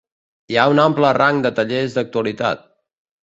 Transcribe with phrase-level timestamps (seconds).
[0.51, 2.65] Hi ha un ample rang de tallers d'actualitat.